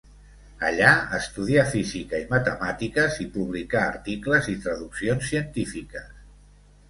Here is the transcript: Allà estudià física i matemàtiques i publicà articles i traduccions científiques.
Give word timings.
Allà 0.67 0.93
estudià 1.17 1.65
física 1.73 2.21
i 2.23 2.25
matemàtiques 2.31 3.19
i 3.25 3.27
publicà 3.35 3.83
articles 3.91 4.49
i 4.53 4.55
traduccions 4.63 5.29
científiques. 5.35 6.11